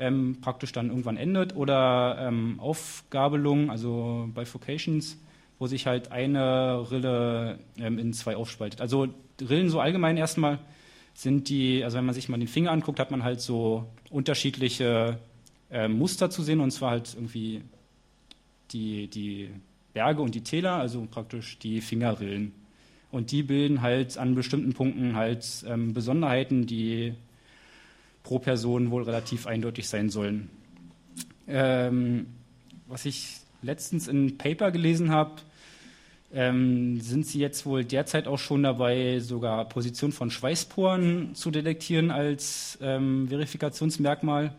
ähm, 0.00 0.38
praktisch 0.40 0.72
dann 0.72 0.88
irgendwann 0.88 1.16
endet, 1.16 1.54
oder 1.54 2.16
ähm, 2.18 2.58
Aufgabelung, 2.58 3.70
also 3.70 4.28
Bifurcations, 4.34 5.18
wo 5.58 5.66
sich 5.66 5.86
halt 5.86 6.10
eine 6.10 6.90
Rille 6.90 7.58
ähm, 7.78 7.98
in 7.98 8.12
zwei 8.12 8.34
aufspaltet. 8.34 8.80
Also 8.80 9.08
Rillen 9.40 9.68
so 9.68 9.78
allgemein 9.78 10.16
erstmal 10.16 10.58
sind 11.14 11.48
die, 11.48 11.84
also 11.84 11.98
wenn 11.98 12.06
man 12.06 12.14
sich 12.14 12.28
mal 12.28 12.38
den 12.38 12.48
Finger 12.48 12.70
anguckt, 12.70 12.98
hat 12.98 13.10
man 13.10 13.22
halt 13.22 13.40
so 13.40 13.86
unterschiedliche 14.10 15.18
äh, 15.70 15.86
Muster 15.86 16.30
zu 16.30 16.42
sehen, 16.42 16.60
und 16.60 16.70
zwar 16.70 16.90
halt 16.90 17.14
irgendwie 17.14 17.62
die, 18.72 19.08
die 19.08 19.50
Berge 19.92 20.22
und 20.22 20.34
die 20.34 20.42
Täler, 20.42 20.72
also 20.72 21.06
praktisch 21.10 21.58
die 21.58 21.80
Fingerrillen. 21.80 22.52
Und 23.10 23.32
die 23.32 23.42
bilden 23.42 23.82
halt 23.82 24.16
an 24.18 24.34
bestimmten 24.34 24.72
Punkten 24.72 25.16
halt 25.16 25.64
ähm, 25.66 25.92
Besonderheiten, 25.92 26.66
die 26.66 27.14
pro 28.22 28.38
Person 28.38 28.90
wohl 28.90 29.02
relativ 29.02 29.46
eindeutig 29.46 29.88
sein 29.88 30.10
sollen. 30.10 30.50
Ähm, 31.46 32.26
was 32.86 33.06
ich 33.06 33.38
letztens 33.62 34.08
in 34.08 34.38
Paper 34.38 34.70
gelesen 34.70 35.10
habe, 35.10 35.32
ähm, 36.32 37.00
sind 37.00 37.26
sie 37.26 37.40
jetzt 37.40 37.66
wohl 37.66 37.84
derzeit 37.84 38.28
auch 38.28 38.38
schon 38.38 38.62
dabei, 38.62 39.18
sogar 39.18 39.68
Position 39.68 40.12
von 40.12 40.30
Schweißporen 40.30 41.34
zu 41.34 41.50
detektieren 41.50 42.12
als 42.12 42.78
ähm, 42.80 43.26
Verifikationsmerkmal. 43.28 44.54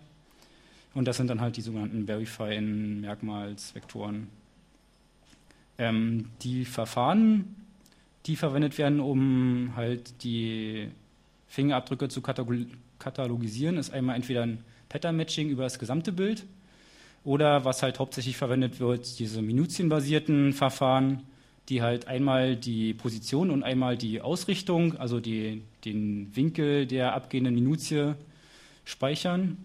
Und 0.93 1.07
das 1.07 1.17
sind 1.17 1.29
dann 1.29 1.39
halt 1.39 1.55
die 1.55 1.61
sogenannten 1.61 2.07
Verifying-Merkmalsvektoren. 2.07 4.27
Ähm, 5.77 6.25
die 6.41 6.65
Verfahren, 6.65 7.55
die 8.25 8.35
verwendet 8.35 8.77
werden, 8.77 8.99
um 8.99 9.71
halt 9.77 10.21
die 10.23 10.89
Fingerabdrücke 11.47 12.09
zu 12.09 12.19
katalogisieren, 13.01 13.77
ist 13.77 13.91
einmal 13.91 14.15
entweder 14.15 14.43
ein 14.43 14.63
Pattern-Matching 14.89 15.49
über 15.49 15.63
das 15.63 15.79
gesamte 15.79 16.11
Bild 16.11 16.45
oder 17.23 17.65
was 17.65 17.83
halt 17.83 17.99
hauptsächlich 17.99 18.37
verwendet 18.37 18.79
wird, 18.79 19.19
diese 19.19 19.41
minutienbasierten 19.41 20.53
Verfahren, 20.53 21.23
die 21.69 21.81
halt 21.81 22.07
einmal 22.07 22.55
die 22.55 22.93
Position 22.93 23.49
und 23.49 23.63
einmal 23.63 23.97
die 23.97 24.21
Ausrichtung, 24.21 24.97
also 24.97 25.19
die, 25.19 25.61
den 25.85 26.35
Winkel 26.35 26.87
der 26.87 27.13
abgehenden 27.13 27.53
Minutie 27.53 28.13
speichern 28.83 29.57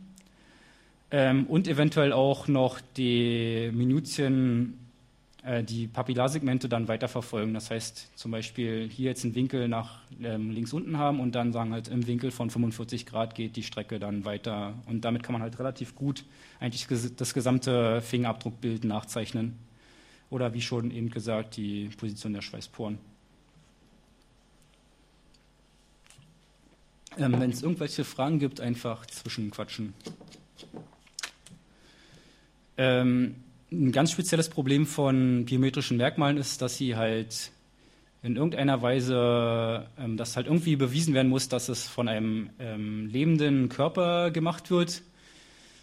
ähm, 1.11 1.47
und 1.47 1.69
eventuell 1.69 2.13
auch 2.13 2.49
noch 2.49 2.81
die 2.97 3.71
Minutien 3.73 4.86
die 5.63 5.87
Papillarsegmente 5.87 6.69
dann 6.69 6.89
weiterverfolgen. 6.89 7.55
Das 7.55 7.71
heißt 7.71 8.11
zum 8.17 8.33
Beispiel 8.33 8.89
hier 8.89 9.11
jetzt 9.11 9.25
einen 9.25 9.37
Winkel 9.37 9.69
nach 9.69 10.01
ähm, 10.21 10.51
links 10.51 10.73
unten 10.73 10.99
haben 10.99 11.21
und 11.21 11.37
dann 11.37 11.53
sagen 11.53 11.73
halt 11.73 11.87
im 11.87 12.07
Winkel 12.07 12.33
von 12.33 12.51
45 12.51 13.07
Grad 13.07 13.35
geht 13.37 13.55
die 13.55 13.63
Strecke 13.63 14.01
dann 14.01 14.25
weiter. 14.25 14.75
Und 14.87 15.05
damit 15.05 15.23
kann 15.23 15.35
man 15.35 15.43
halt 15.43 15.59
relativ 15.61 15.95
gut 15.95 16.25
eigentlich 16.59 16.89
das 17.17 17.33
gesamte 17.33 18.01
Fingerabdruckbild 18.01 18.85
nachzeichnen. 18.85 19.57
Oder 20.31 20.53
wie 20.53 20.61
schon 20.61 20.91
eben 20.91 21.11
gesagt, 21.11 21.57
die 21.57 21.91
Position 21.97 22.33
der 22.33 22.43
Schweißporen. 22.43 22.99
Ähm, 27.19 27.39
Wenn 27.39 27.51
es 27.51 27.63
irgendwelche 27.63 28.05
Fragen 28.05 28.41
gibt, 28.41 28.61
einfach 28.61 29.07
zwischenquatschen. 29.07 29.95
Ähm, 32.77 33.37
ein 33.77 33.93
ganz 33.93 34.13
spezielles 34.13 34.49
Problem 34.49 34.87
von 34.87 35.45
biometrischen 35.45 35.97
Merkmalen 35.97 36.37
ist, 36.37 36.63
dass 36.63 36.77
sie 36.77 36.97
halt 36.97 37.51
in 38.23 38.37
irgendeiner 38.37 38.83
Weise, 38.83 39.87
ähm, 39.99 40.17
dass 40.17 40.37
halt 40.37 40.47
irgendwie 40.47 40.77
bewiesen 40.77 41.15
werden 41.15 41.29
muss, 41.29 41.49
dass 41.49 41.69
es 41.69 41.87
von 41.87 42.09
einem 42.09 42.51
ähm, 42.59 43.07
lebenden 43.07 43.69
Körper 43.69 44.31
gemacht 44.31 44.71
wird. 44.71 45.03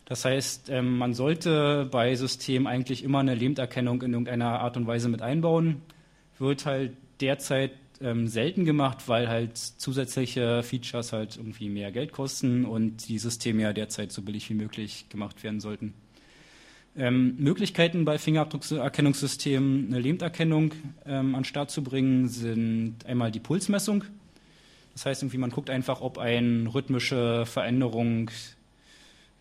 Das 0.06 0.26
heißt, 0.26 0.70
ähm, 0.70 0.98
man 0.98 1.14
sollte 1.14 1.88
bei 1.90 2.16
Systemen 2.16 2.68
eigentlich 2.68 3.04
immer 3.04 3.20
eine 3.20 3.36
Lebenderkennung 3.36 4.02
in 4.02 4.12
irgendeiner 4.12 4.60
Art 4.60 4.76
und 4.76 4.88
Weise 4.88 5.08
mit 5.08 5.22
einbauen. 5.22 5.82
Wird 6.38 6.66
halt 6.66 6.94
derzeit 7.22 7.72
ähm, 8.02 8.28
selten 8.28 8.66
gemacht, 8.66 9.08
weil 9.08 9.30
halt 9.30 9.58
zusätzliche 9.58 10.64
Features 10.64 11.14
halt 11.14 11.38
irgendwie 11.38 11.70
mehr 11.70 11.92
Geld 11.92 12.12
kosten 12.12 12.66
und 12.66 13.08
die 13.08 13.20
Systeme 13.20 13.62
ja 13.62 13.72
derzeit 13.74 14.12
so 14.12 14.22
billig 14.22 14.50
wie 14.50 14.56
möglich 14.56 15.06
gemacht 15.10 15.44
werden 15.44 15.62
sollten. 15.62 15.94
Ähm, 16.96 17.36
Möglichkeiten 17.40 18.06
bei 18.06 18.20
Fingerabdruckserkennungssystemen, 18.20 19.88
eine 19.88 20.00
Lebenderkennung 20.00 20.74
ähm, 21.06 21.34
an 21.34 21.42
den 21.42 21.46
Start 21.46 21.72
zu 21.72 21.84
bringen, 21.84 22.28
sind 22.30 22.98
einmal 23.06 23.32
die 23.32 23.40
Pulsmessung. 23.40 24.04
Das 24.94 25.08
heißt, 25.08 25.24
irgendwie 25.24 25.40
man 25.40 25.50
guckt 25.50 25.72
einfach, 25.72 26.02
ob 26.02 26.20
eine 26.20 26.72
rhythmische 26.72 27.48
Veränderung 27.48 28.30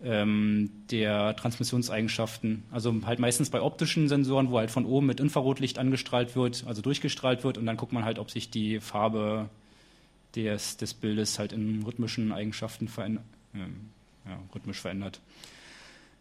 ähm, 0.03 0.71
der 0.91 1.37
Transmissionseigenschaften, 1.37 2.65
also 2.71 2.95
halt 3.05 3.19
meistens 3.19 3.51
bei 3.51 3.61
optischen 3.61 4.09
Sensoren, 4.09 4.51
wo 4.51 4.59
halt 4.59 4.71
von 4.71 4.87
oben 4.87 5.07
mit 5.07 5.21
Infrarotlicht 5.21 5.79
angestrahlt 5.79 6.35
wird, 6.35 6.65
also 6.67 6.83
durchgestrahlt 6.83 7.45
wird, 7.45 7.59
und 7.59 7.67
dann 7.67 7.77
guckt 7.77 7.93
man 7.93 8.05
halt, 8.05 8.19
ob 8.19 8.31
sich 8.31 8.51
die 8.51 8.81
Farbe 8.81 9.49
des, 10.35 10.79
des 10.79 10.95
Bildes 10.95 11.39
halt 11.39 11.53
in 11.53 11.83
rhythmischen 11.83 12.33
Eigenschaften 12.33 12.89
verändert, 12.89 13.25
ja, 13.55 14.39
rhythmisch 14.55 14.81
verändert. 14.81 15.21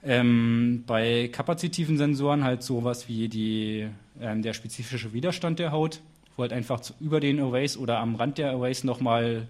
Ähm, 0.03 0.83
bei 0.87 1.29
kapazitiven 1.31 1.97
Sensoren 1.97 2.43
halt 2.43 2.63
sowas 2.63 3.07
wie 3.07 3.29
die, 3.29 3.87
ähm, 4.19 4.41
der 4.41 4.53
spezifische 4.53 5.13
Widerstand 5.13 5.59
der 5.59 5.71
Haut, 5.71 6.01
wo 6.35 6.41
halt 6.41 6.53
einfach 6.53 6.79
zu, 6.79 6.93
über 6.99 7.19
den 7.19 7.39
Arrays 7.39 7.77
oder 7.77 7.99
am 7.99 8.15
Rand 8.15 8.39
der 8.39 8.51
Arrays 8.51 8.83
nochmal 8.83 9.47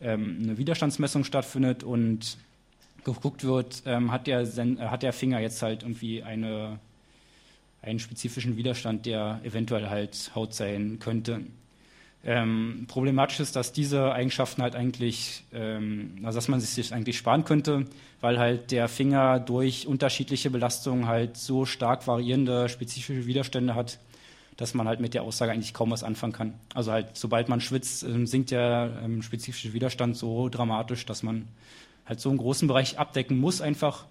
ähm, 0.00 0.38
eine 0.42 0.58
Widerstandsmessung 0.58 1.24
stattfindet 1.24 1.82
und 1.82 2.36
geguckt 3.04 3.42
wird, 3.42 3.82
ähm, 3.86 4.12
hat, 4.12 4.28
der 4.28 4.46
Sen 4.46 4.78
äh, 4.78 4.82
hat 4.82 5.02
der 5.02 5.12
Finger 5.12 5.40
jetzt 5.40 5.62
halt 5.62 5.82
irgendwie 5.82 6.22
eine, 6.22 6.78
einen 7.80 7.98
spezifischen 7.98 8.56
Widerstand, 8.56 9.06
der 9.06 9.40
eventuell 9.42 9.88
halt 9.90 10.30
Haut 10.36 10.54
sein 10.54 10.98
könnte. 11.00 11.40
Ähm, 12.24 12.84
problematisch 12.86 13.40
ist, 13.40 13.56
dass 13.56 13.72
diese 13.72 14.12
Eigenschaften 14.12 14.62
halt 14.62 14.76
eigentlich, 14.76 15.42
ähm, 15.52 16.18
also 16.22 16.36
dass 16.36 16.46
man 16.46 16.60
sich 16.60 16.94
eigentlich 16.94 17.18
sparen 17.18 17.44
könnte, 17.44 17.86
weil 18.20 18.38
halt 18.38 18.70
der 18.70 18.86
Finger 18.86 19.40
durch 19.40 19.88
unterschiedliche 19.88 20.48
Belastungen 20.48 21.08
halt 21.08 21.36
so 21.36 21.66
stark 21.66 22.06
variierende 22.06 22.68
spezifische 22.68 23.26
Widerstände 23.26 23.74
hat, 23.74 23.98
dass 24.56 24.74
man 24.74 24.86
halt 24.86 25.00
mit 25.00 25.14
der 25.14 25.24
Aussage 25.24 25.50
eigentlich 25.50 25.74
kaum 25.74 25.90
was 25.90 26.04
anfangen 26.04 26.32
kann. 26.32 26.54
Also 26.74 26.92
halt, 26.92 27.16
sobald 27.16 27.48
man 27.48 27.60
schwitzt, 27.60 28.04
ähm, 28.04 28.28
sinkt 28.28 28.52
der 28.52 29.00
ähm, 29.02 29.22
spezifische 29.22 29.72
Widerstand 29.72 30.16
so 30.16 30.48
dramatisch, 30.48 31.04
dass 31.04 31.24
man 31.24 31.48
halt 32.06 32.20
so 32.20 32.28
einen 32.28 32.38
großen 32.38 32.68
Bereich 32.68 33.00
abdecken 33.00 33.38
muss 33.38 33.60
einfach, 33.60 34.06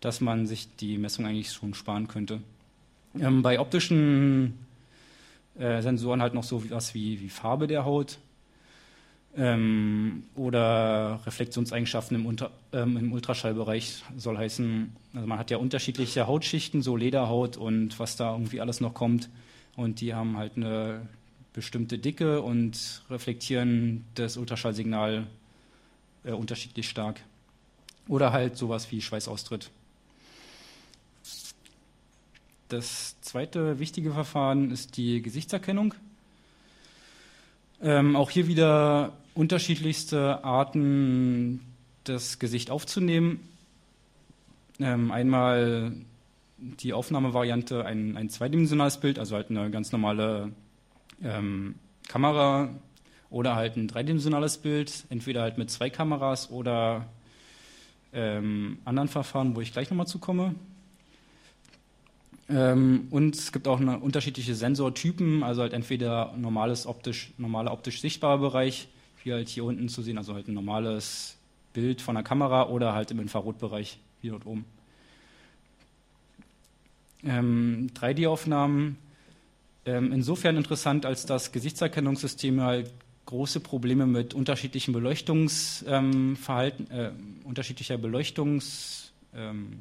dass 0.00 0.20
man 0.20 0.46
sich 0.46 0.76
die 0.76 0.98
Messung 0.98 1.24
eigentlich 1.24 1.50
schon 1.50 1.72
sparen 1.72 2.08
könnte. 2.08 2.42
Ähm, 3.18 3.40
bei 3.40 3.58
optischen 3.58 4.58
äh, 5.58 5.82
Sensoren 5.82 6.22
halt 6.22 6.34
noch 6.34 6.44
so 6.44 6.70
was 6.70 6.94
wie, 6.94 7.20
wie 7.20 7.28
Farbe 7.28 7.66
der 7.66 7.84
Haut 7.84 8.18
ähm, 9.36 10.24
oder 10.34 11.20
Reflexionseigenschaften 11.24 12.16
im, 12.16 12.26
Unter, 12.26 12.50
ähm, 12.72 12.96
im 12.96 13.12
Ultraschallbereich 13.12 14.02
soll 14.16 14.36
heißen, 14.36 14.92
also 15.14 15.26
man 15.26 15.38
hat 15.38 15.50
ja 15.50 15.58
unterschiedliche 15.58 16.26
Hautschichten, 16.26 16.82
so 16.82 16.96
Lederhaut 16.96 17.56
und 17.56 17.98
was 17.98 18.16
da 18.16 18.32
irgendwie 18.32 18.60
alles 18.60 18.80
noch 18.80 18.94
kommt. 18.94 19.28
Und 19.76 20.00
die 20.00 20.12
haben 20.12 20.36
halt 20.36 20.56
eine 20.56 21.08
bestimmte 21.52 21.98
Dicke 21.98 22.42
und 22.42 23.02
reflektieren 23.10 24.04
das 24.14 24.36
Ultraschallsignal 24.36 25.26
äh, 26.24 26.32
unterschiedlich 26.32 26.88
stark. 26.88 27.20
Oder 28.08 28.32
halt 28.32 28.56
sowas 28.56 28.90
wie 28.90 29.00
Schweißaustritt. 29.00 29.70
Das 32.68 33.18
zweite 33.22 33.78
wichtige 33.78 34.12
Verfahren 34.12 34.70
ist 34.70 34.98
die 34.98 35.22
Gesichtserkennung. 35.22 35.94
Ähm, 37.80 38.14
auch 38.14 38.30
hier 38.30 38.46
wieder 38.46 39.14
unterschiedlichste 39.32 40.44
Arten, 40.44 41.60
das 42.04 42.38
Gesicht 42.38 42.70
aufzunehmen. 42.70 43.40
Ähm, 44.80 45.10
einmal 45.10 45.92
die 46.58 46.92
Aufnahmevariante, 46.92 47.86
ein, 47.86 48.18
ein 48.18 48.28
zweidimensionales 48.28 48.98
Bild, 48.98 49.18
also 49.18 49.36
halt 49.36 49.48
eine 49.48 49.70
ganz 49.70 49.90
normale 49.90 50.52
ähm, 51.22 51.76
Kamera 52.06 52.68
oder 53.30 53.56
halt 53.56 53.76
ein 53.76 53.88
dreidimensionales 53.88 54.58
Bild, 54.58 55.04
entweder 55.08 55.40
halt 55.40 55.56
mit 55.56 55.70
zwei 55.70 55.88
Kameras 55.88 56.50
oder 56.50 57.06
ähm, 58.12 58.78
anderen 58.84 59.08
Verfahren, 59.08 59.56
wo 59.56 59.62
ich 59.62 59.72
gleich 59.72 59.88
nochmal 59.88 60.06
zukomme. 60.06 60.54
Ähm, 62.48 63.08
und 63.10 63.34
es 63.36 63.52
gibt 63.52 63.68
auch 63.68 63.80
eine 63.80 63.98
unterschiedliche 63.98 64.54
Sensortypen, 64.54 65.42
also 65.42 65.62
halt 65.62 65.72
entweder 65.72 66.34
normales 66.36 66.86
optisch, 66.86 67.32
normaler 67.36 67.72
optisch 67.72 68.00
sichtbarer 68.00 68.38
Bereich, 68.38 68.88
wie 69.22 69.32
halt 69.32 69.48
hier 69.48 69.64
unten 69.64 69.88
zu 69.88 70.02
sehen, 70.02 70.18
also 70.18 70.34
halt 70.34 70.48
ein 70.48 70.54
normales 70.54 71.36
Bild 71.72 72.00
von 72.00 72.14
der 72.14 72.24
Kamera 72.24 72.68
oder 72.68 72.94
halt 72.94 73.10
im 73.10 73.20
Infrarotbereich, 73.20 73.98
wie 74.22 74.28
dort 74.28 74.46
oben. 74.46 74.64
Ähm, 77.24 77.90
3D-Aufnahmen 77.94 78.96
ähm, 79.88 80.12
insofern 80.12 80.56
interessant, 80.56 81.06
als 81.06 81.24
dass 81.24 81.50
Gesichtserkennungssysteme 81.50 82.62
halt 82.62 82.92
große 83.24 83.60
Probleme 83.60 84.06
mit 84.06 84.34
unterschiedlichen 84.34 84.92
Beleuchtungsverhalten, 84.92 86.90
äh, 86.90 87.10
unterschiedlicher 87.44 87.96
Beleuchtungs, 87.96 89.12
ähm, 89.34 89.78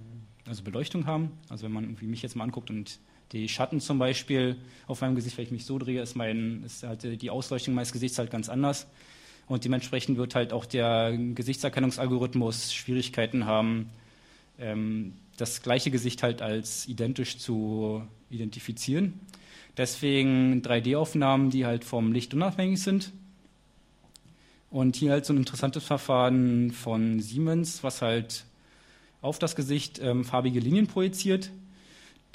also 0.48 0.63
Beleuchtung 0.63 1.06
haben. 1.06 1.32
Also 1.50 1.66
wenn 1.66 1.72
man 1.72 1.84
irgendwie 1.84 2.08
mich 2.08 2.22
jetzt 2.22 2.36
mal 2.36 2.44
anguckt 2.44 2.70
und 2.70 3.00
die 3.32 3.50
Schatten 3.50 3.80
zum 3.82 4.00
Beispiel 4.00 4.56
auf 4.88 5.01
meinem 5.01 5.16
Gesicht, 5.16 5.38
wenn 5.38 5.46
ich 5.46 5.51
mich 5.51 5.66
so 5.66 5.77
drehe, 5.77 6.01
ist, 6.01 6.16
mein, 6.16 6.63
ist 6.66 6.84
halt 6.84 7.22
die 7.22 7.30
Ausleuchtung 7.30 7.74
meines 7.74 7.92
Gesichts 7.92 8.18
halt 8.18 8.32
ganz 8.32 8.50
anders. 8.50 8.88
Und 9.48 9.63
dementsprechend 9.66 10.18
wird 10.18 10.36
halt 10.36 10.54
auch 10.54 10.66
der 10.66 11.18
Gesichtserkennungsalgorithmus 11.18 12.74
Schwierigkeiten 12.74 13.46
haben, 13.46 13.89
ähm, 14.60 15.13
das 15.38 15.62
gleiche 15.62 15.92
Gesicht 15.92 16.24
halt 16.24 16.42
als 16.42 16.88
identisch 16.88 17.38
zu 17.38 18.04
identifizieren. 18.30 19.20
Deswegen 19.77 20.62
3D-Aufnahmen, 20.63 21.50
die 21.50 21.66
halt 21.66 21.84
vom 21.84 22.12
Licht 22.12 22.34
unabhängig 22.34 22.82
sind. 22.82 23.12
Und 24.70 24.96
hier 24.96 25.12
halt 25.12 25.25
so 25.25 25.34
ein 25.34 25.38
interessantes 25.38 25.84
Verfahren 25.84 26.72
von 26.72 27.20
Siemens, 27.20 27.84
was 27.84 28.01
halt 28.01 28.47
auf 29.22 29.40
das 29.40 29.56
Gesicht 29.56 30.00
ähm, 30.02 30.24
farbige 30.24 30.60
Linien 30.60 30.88
projiziert, 30.88 31.52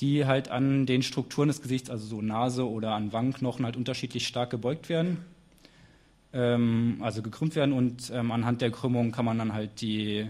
die 0.00 0.26
halt 0.26 0.48
an 0.48 0.86
den 0.86 1.02
Strukturen 1.02 1.48
des 1.48 1.62
Gesichts, 1.62 1.90
also 1.90 2.06
so 2.06 2.22
Nase 2.22 2.68
oder 2.68 2.94
an 2.94 3.12
Wangenknochen, 3.12 3.64
halt 3.64 3.76
unterschiedlich 3.76 4.26
stark 4.26 4.50
gebeugt 4.50 4.88
werden, 4.88 5.18
ähm, 6.32 6.98
also 7.00 7.22
gekrümmt 7.22 7.56
werden 7.56 7.72
und 7.72 8.10
ähm, 8.14 8.32
anhand 8.32 8.60
der 8.60 8.70
Krümmung 8.70 9.12
kann 9.12 9.24
man 9.24 9.38
dann 9.38 9.52
halt 9.52 9.80
die 9.80 10.26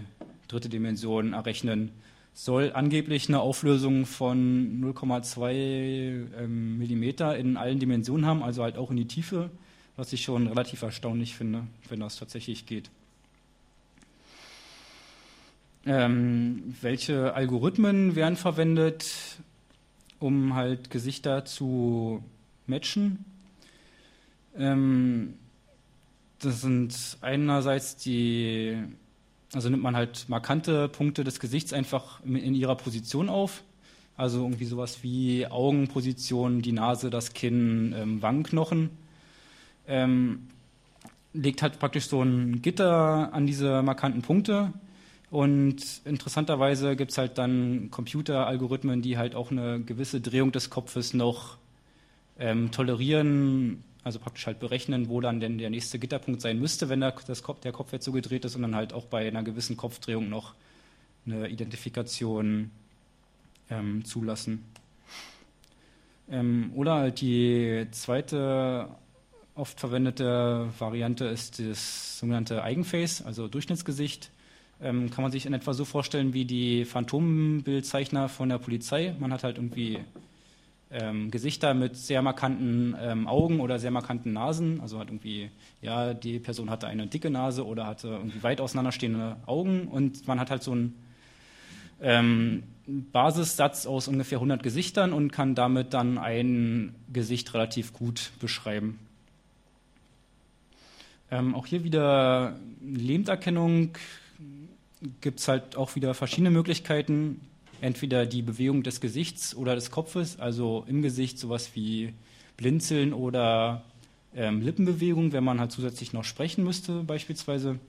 dritte 0.47 0.69
Dimension 0.69 1.33
errechnen. 1.33 1.91
Soll 2.35 2.71
angeblich 2.73 3.29
eine 3.29 3.41
Auflösung 3.41 4.05
von 4.05 4.81
0,2 4.81 5.51
ähm, 6.39 6.77
Millimeter 6.77 7.37
in 7.37 7.57
allen 7.57 7.79
Dimensionen 7.79 8.25
haben, 8.25 8.43
also 8.43 8.63
halt 8.63 8.77
auch 8.77 8.89
in 8.91 8.97
die 8.97 9.07
Tiefe 9.07 9.51
was 9.95 10.13
ich 10.13 10.23
schon 10.23 10.47
relativ 10.47 10.81
erstaunlich 10.81 11.35
finde, 11.35 11.67
wenn 11.89 11.99
das 11.99 12.17
tatsächlich 12.17 12.65
geht. 12.65 12.89
Ähm, 15.85 16.75
welche 16.81 17.33
Algorithmen 17.33 18.15
werden 18.15 18.37
verwendet, 18.37 19.11
um 20.19 20.55
halt 20.55 20.89
Gesichter 20.89 21.45
zu 21.45 22.23
matchen? 22.67 23.25
Ähm, 24.57 25.33
das 26.39 26.61
sind 26.61 27.17
einerseits 27.21 27.97
die, 27.97 28.77
also 29.53 29.69
nimmt 29.69 29.83
man 29.83 29.95
halt 29.95 30.29
markante 30.29 30.87
Punkte 30.87 31.23
des 31.23 31.39
Gesichts 31.39 31.73
einfach 31.73 32.23
in 32.23 32.55
ihrer 32.55 32.75
Position 32.75 33.29
auf. 33.29 33.63
Also 34.15 34.41
irgendwie 34.43 34.65
sowas 34.65 35.03
wie 35.03 35.47
Augenposition, 35.47 36.61
die 36.61 36.71
Nase, 36.71 37.09
das 37.09 37.33
Kinn, 37.33 37.95
ähm, 37.97 38.21
Wangenknochen 38.21 38.91
ähm, 39.87 40.47
legt 41.33 41.61
halt 41.61 41.79
praktisch 41.79 42.07
so 42.07 42.21
ein 42.21 42.61
Gitter 42.61 43.33
an 43.33 43.45
diese 43.45 43.81
markanten 43.81 44.21
Punkte. 44.21 44.71
Und 45.33 46.03
interessanterweise 46.05 46.95
gibt 46.95 47.09
es 47.09 47.17
halt 47.17 47.39
dann 47.39 47.89
Computeralgorithmen, 47.89 49.01
die 49.01 49.17
halt 49.17 49.33
auch 49.33 49.49
eine 49.49 49.81
gewisse 49.81 50.21
Drehung 50.21 50.51
des 50.51 50.69
Kopfes 50.69 51.15
noch 51.15 51.57
ähm, 52.37 52.69
tolerieren, 52.69 53.83
also 54.03 54.19
praktisch 54.19 54.45
halt 54.45 54.59
berechnen, 54.59 55.09
wo 55.09 55.21
dann 55.21 55.39
denn 55.39 55.57
der 55.57 55.71
nächste 55.71 55.97
Gitterpunkt 55.97 56.39
sein 56.39 56.59
müsste, 56.59 56.87
wenn 56.87 56.99
der, 56.99 57.15
das 57.25 57.41
Kopf, 57.41 57.61
der 57.61 57.71
Kopf 57.71 57.91
jetzt 57.93 58.05
so 58.05 58.11
gedreht 58.11 58.45
ist 58.45 58.55
und 58.55 58.61
dann 58.61 58.75
halt 58.75 58.93
auch 58.93 59.05
bei 59.05 59.27
einer 59.27 59.41
gewissen 59.41 59.75
Kopfdrehung 59.75 60.29
noch 60.29 60.53
eine 61.25 61.49
Identifikation 61.49 62.69
ähm, 63.71 64.05
zulassen. 64.05 64.63
Ähm, 66.29 66.73
oder 66.75 66.93
halt 66.93 67.21
die 67.21 67.87
zweite 67.89 68.87
oft 69.55 69.79
verwendete 69.79 70.69
Variante 70.77 71.25
ist 71.25 71.57
das 71.57 72.19
sogenannte 72.19 72.61
Eigenface, 72.61 73.23
also 73.23 73.47
Durchschnittsgesicht. 73.47 74.29
Ähm, 74.81 75.09
kann 75.11 75.21
man 75.21 75.31
sich 75.31 75.45
in 75.45 75.53
etwa 75.53 75.73
so 75.73 75.85
vorstellen 75.85 76.33
wie 76.33 76.45
die 76.45 76.85
Phantombildzeichner 76.85 78.29
von 78.29 78.49
der 78.49 78.57
Polizei. 78.57 79.15
Man 79.19 79.31
hat 79.31 79.43
halt 79.43 79.57
irgendwie 79.57 79.99
ähm, 80.93 81.31
Gesichter 81.31 81.73
mit 81.73 81.97
sehr 81.97 82.21
markanten 82.21 82.95
ähm, 82.99 83.27
Augen 83.27 83.59
oder 83.59 83.79
sehr 83.79 83.91
markanten 83.91 84.33
Nasen. 84.33 84.79
Also 84.81 84.99
hat 84.99 85.07
irgendwie, 85.07 85.49
ja, 85.81 86.13
die 86.13 86.39
Person 86.39 86.69
hatte 86.69 86.87
eine 86.87 87.07
dicke 87.07 87.29
Nase 87.29 87.65
oder 87.65 87.87
hatte 87.87 88.09
irgendwie 88.09 88.43
weit 88.43 88.61
auseinanderstehende 88.61 89.37
Augen 89.45 89.87
und 89.87 90.27
man 90.27 90.39
hat 90.39 90.51
halt 90.51 90.63
so 90.63 90.71
einen 90.71 90.95
ähm, 92.01 92.63
Basissatz 92.85 93.85
aus 93.85 94.07
ungefähr 94.07 94.37
100 94.37 94.61
Gesichtern 94.61 95.13
und 95.13 95.31
kann 95.31 95.55
damit 95.55 95.93
dann 95.93 96.17
ein 96.17 96.93
Gesicht 97.11 97.53
relativ 97.53 97.93
gut 97.93 98.31
beschreiben. 98.39 98.99
Ähm, 101.31 101.55
auch 101.55 101.65
hier 101.65 101.83
wieder 101.83 102.57
Lebenserkennung 102.81 103.91
gibt 105.21 105.39
es 105.39 105.47
halt 105.47 105.75
auch 105.75 105.95
wieder 105.95 106.13
verschiedene 106.13 106.51
Möglichkeiten. 106.51 107.41
Entweder 107.81 108.25
die 108.25 108.41
Bewegung 108.41 108.83
des 108.83 109.01
Gesichts 109.01 109.55
oder 109.55 109.75
des 109.75 109.91
Kopfes, 109.91 110.39
also 110.39 110.85
im 110.87 111.01
Gesicht 111.01 111.37
sowas 111.37 111.71
wie 111.73 112.13
Blinzeln 112.55 113.13
oder 113.13 113.83
ähm, 114.35 114.61
Lippenbewegung, 114.61 115.33
wenn 115.33 115.43
man 115.43 115.59
halt 115.59 115.71
zusätzlich 115.71 116.13
noch 116.13 116.23
sprechen 116.23 116.63
müsste 116.63 117.03
beispielsweise. 117.03 117.79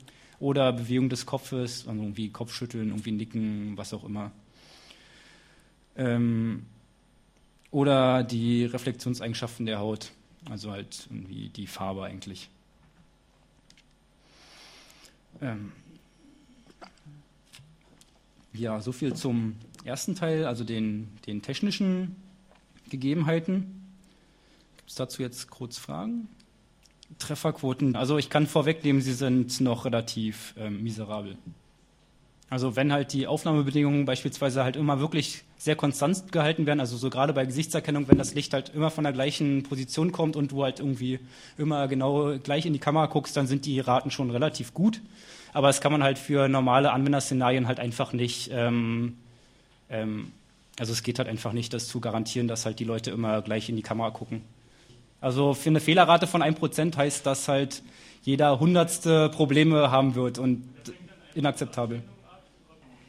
Oder 0.41 0.73
Bewegung 0.73 1.09
des 1.09 1.27
Kopfes, 1.27 1.87
also 1.87 2.01
irgendwie 2.01 2.31
Kopfschütteln, 2.31 2.89
irgendwie 2.89 3.13
Nicken, 3.13 3.77
was 3.77 3.95
auch 3.95 4.05
immer. 4.05 4.33
Ähm, 5.97 6.67
oder 7.71 8.25
die 8.25 8.65
Reflexionseigenschaften 8.65 9.67
der 9.67 9.79
Haut, 9.79 10.11
also 10.51 10.73
halt 10.73 11.07
irgendwie 11.09 11.51
die 11.51 11.67
Farbe 11.67 12.05
eigentlich. 12.05 12.49
Ähm 15.41 15.73
ja, 18.55 18.81
so 18.81 18.93
viel 18.93 19.15
zum 19.15 19.57
ersten 19.85 20.15
Teil, 20.15 20.47
also 20.47 20.65
den, 20.65 21.09
den 21.27 21.43
technischen 21.43 22.17
Gegebenheiten. 22.89 23.83
Gibt 24.77 24.91
es 24.91 24.97
dazu 24.97 25.23
jetzt 25.23 25.51
kurz 25.51 25.79
Fragen? 25.79 26.29
Trefferquoten, 27.19 27.97
also 27.97 28.17
ich 28.17 28.31
kann 28.31 28.47
vorwegnehmen, 28.47 29.03
sie 29.03 29.13
sind 29.13 29.61
noch 29.61 29.85
relativ 29.85 30.55
ähm, 30.57 30.83
miserabel. 30.83 31.37
Also 32.55 32.77
wenn 32.77 32.93
halt 32.93 33.13
die 33.13 33.27
Aufnahmebedingungen 33.27 34.05
beispielsweise 34.05 34.63
halt 34.63 34.77
immer 34.77 35.01
wirklich 35.01 35.43
sehr 35.59 35.75
konstant 35.75 36.31
gehalten 36.31 36.67
werden, 36.67 36.79
also 36.79 36.97
so 36.97 37.11
gerade 37.11 37.33
bei 37.33 37.45
Gesichtserkennung, 37.45 38.07
wenn 38.07 38.17
das 38.17 38.33
Licht 38.35 38.53
halt 38.53 38.71
immer 38.77 38.93
von 38.93 39.03
der 39.03 39.13
gleichen 39.13 39.65
Position 39.65 40.13
kommt 40.13 40.37
und 40.37 40.53
du 40.53 40.63
halt 40.63 40.79
irgendwie 40.79 41.19
immer 41.59 41.89
genau 41.89 42.39
gleich 42.39 42.65
in 42.65 42.73
die 42.73 42.79
Kamera 42.79 43.07
guckst, 43.07 43.37
dann 43.37 43.49
sind 43.49 43.67
die 43.67 43.81
Raten 43.81 44.13
schon 44.13 44.31
relativ 44.31 44.73
gut. 44.73 45.01
Aber 45.53 45.67
das 45.67 45.81
kann 45.81 45.91
man 45.91 46.05
halt 46.05 46.17
für 46.17 46.47
normale 46.47 46.93
Anwenderszenarien 46.93 47.67
halt 47.67 47.81
einfach 47.81 48.13
nicht 48.13 48.51
ähm, 48.53 49.17
Ähm, 49.91 50.31
also 50.79 50.93
es 50.93 51.03
geht 51.03 51.19
halt 51.19 51.29
einfach 51.29 51.53
nicht, 51.53 51.73
das 51.73 51.89
zu 51.89 52.01
garantieren, 52.01 52.49
dass 52.49 52.67
halt 52.67 52.79
die 52.79 52.85
Leute 52.85 53.11
immer 53.11 53.43
gleich 53.43 53.69
in 53.69 53.77
die 53.77 53.83
Kamera 53.83 54.11
gucken. 54.11 54.43
Also 55.21 55.55
für 55.55 55.71
eine 55.71 55.81
Fehlerrate 55.81 56.29
von 56.29 56.41
1% 56.41 56.97
heißt 56.97 57.27
das 57.27 57.49
halt, 57.49 57.83
jeder 58.23 58.61
Hundertste 58.61 59.29
Probleme 59.29 59.91
haben 59.91 60.15
wird 60.15 60.39
und 60.39 60.65
inakzeptabel. 61.35 62.03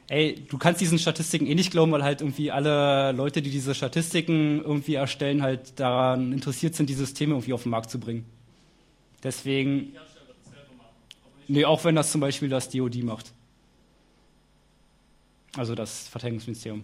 Ey, 0.07 0.45
du 0.47 0.57
kannst 0.57 0.81
diesen 0.81 0.99
Statistiken 0.99 1.47
eh 1.47 1.55
nicht 1.55 1.71
glauben, 1.71 1.91
weil 1.91 2.03
halt 2.03 2.21
irgendwie 2.21 2.51
alle 2.51 3.11
Leute, 3.11 3.41
die 3.41 3.49
diese 3.49 3.73
Statistiken 3.73 4.61
irgendwie 4.61 4.95
erstellen, 4.95 5.41
halt 5.41 5.79
daran 5.79 6.31
interessiert 6.31 6.75
sind, 6.75 6.89
die 6.89 6.93
Systeme 6.93 7.33
irgendwie 7.33 7.53
auf 7.53 7.63
den 7.63 7.71
Markt 7.71 7.89
zu 7.89 7.99
bringen. 7.99 8.25
Deswegen, 9.23 9.95
nee, 11.47 11.65
auch 11.65 11.83
wenn 11.83 11.95
das 11.95 12.11
zum 12.11 12.21
Beispiel 12.21 12.49
das 12.49 12.69
DOD 12.69 13.03
macht. 13.03 13.31
Also 15.57 15.73
das 15.73 16.07
Verteidigungsministerium. 16.09 16.83